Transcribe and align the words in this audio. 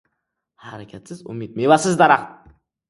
•Harakatsiz 0.69 1.21
umid— 1.35 1.55
mevasiz 1.63 2.03
daraxt. 2.05 2.55